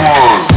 One. 0.00 0.49